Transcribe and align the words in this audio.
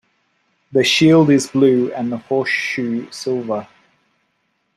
The 0.71 0.83
shield 0.83 1.29
is 1.29 1.45
blue 1.51 1.91
and 1.93 2.11
the 2.11 2.17
horseshoe 2.17 3.11
silver. 3.11 3.67